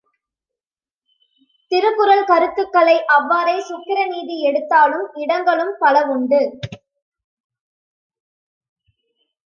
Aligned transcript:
திருக்குறள் 1.71 2.23
கருத்துக்களை 2.23 2.95
அவ்வாறே 3.07 3.55
சுக்கிரநீதி 3.69 4.37
எடுத்தாளும் 4.41 5.07
இடங்களும் 5.15 5.73
பலவுண்டு. 5.79 6.41